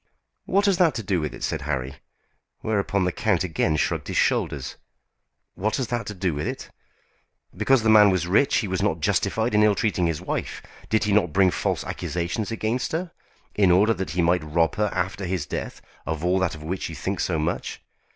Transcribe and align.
"What 0.45 0.65
has 0.65 0.77
that 0.77 0.95
to 0.95 1.03
do 1.03 1.21
with 1.21 1.31
it?" 1.31 1.43
said 1.43 1.61
Harry; 1.61 1.97
whereupon 2.61 3.03
the 3.05 3.11
count 3.11 3.43
again 3.43 3.75
shrugged 3.75 4.07
his 4.07 4.17
shoulders. 4.17 4.77
"What 5.53 5.75
has 5.75 5.89
that 5.89 6.07
to 6.07 6.15
do 6.15 6.33
with 6.33 6.47
it? 6.47 6.71
Because 7.55 7.83
the 7.83 7.89
man 7.91 8.09
was 8.09 8.25
rich 8.25 8.57
he 8.57 8.67
was 8.67 8.81
not 8.81 8.99
justified 8.99 9.53
in 9.53 9.61
ill 9.61 9.75
treating 9.75 10.07
his 10.07 10.19
wife. 10.19 10.63
Did 10.89 11.03
he 11.03 11.11
not 11.13 11.33
bring 11.33 11.51
false 11.51 11.83
accusations 11.83 12.49
against 12.49 12.93
her, 12.93 13.11
in 13.53 13.69
order 13.69 13.93
that 13.93 14.09
he 14.17 14.23
might 14.23 14.43
rob 14.43 14.73
her 14.77 14.89
after 14.91 15.25
his 15.25 15.45
death 15.45 15.83
of 16.07 16.25
all 16.25 16.39
that 16.39 16.55
of 16.55 16.63
which 16.63 16.89
you 16.89 16.95
think 16.95 17.19
so 17.19 17.37
much? 17.37 17.79